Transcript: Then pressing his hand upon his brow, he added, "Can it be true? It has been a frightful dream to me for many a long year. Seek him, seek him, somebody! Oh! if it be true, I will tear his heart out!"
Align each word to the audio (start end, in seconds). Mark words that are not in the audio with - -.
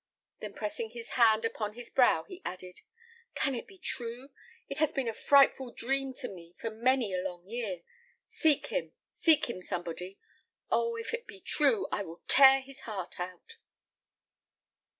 Then 0.39 0.55
pressing 0.55 0.89
his 0.89 1.11
hand 1.11 1.45
upon 1.45 1.73
his 1.73 1.91
brow, 1.91 2.23
he 2.23 2.41
added, 2.43 2.81
"Can 3.35 3.53
it 3.53 3.67
be 3.67 3.77
true? 3.77 4.29
It 4.67 4.79
has 4.79 4.91
been 4.91 5.07
a 5.07 5.13
frightful 5.13 5.71
dream 5.71 6.11
to 6.15 6.27
me 6.27 6.55
for 6.57 6.71
many 6.71 7.13
a 7.13 7.21
long 7.21 7.47
year. 7.47 7.83
Seek 8.25 8.65
him, 8.65 8.93
seek 9.11 9.47
him, 9.47 9.61
somebody! 9.61 10.17
Oh! 10.71 10.95
if 10.95 11.13
it 11.13 11.27
be 11.27 11.39
true, 11.39 11.85
I 11.91 12.01
will 12.01 12.23
tear 12.27 12.61
his 12.61 12.79
heart 12.79 13.19
out!" 13.19 13.57